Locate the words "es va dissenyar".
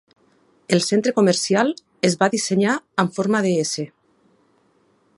2.11-2.81